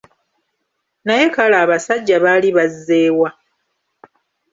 Naye 1.05 1.25
kale 1.35 1.55
abasajja 1.63 2.15
baali 2.23 2.49
bazze 2.57 2.99
wa? 3.19 3.29